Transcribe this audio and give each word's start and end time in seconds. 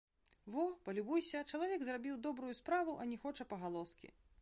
Во, 0.53 0.63
палюбуйся, 0.87 1.43
чалавек 1.51 1.85
зрабіў 1.89 2.19
добрую 2.27 2.53
справу, 2.63 2.97
а 3.01 3.09
не 3.15 3.25
хоча 3.27 3.51
пагалоскі. 3.53 4.17